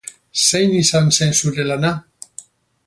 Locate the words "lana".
1.71-1.95